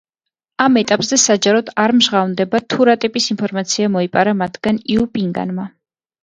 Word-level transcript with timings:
ამ 0.63 0.77
ეტაპზე 0.79 1.19
საჯაროდ 1.23 1.69
არ 1.83 1.93
მჟღავნდება, 1.97 2.61
თუ 2.75 2.87
რა 2.91 2.95
ტიპის 3.05 3.29
ინფორმაცია 3.35 3.91
მოიპარა 3.97 4.35
მათგან 4.41 4.81
იუ 4.97 5.07
პინგანმა. 5.19 5.69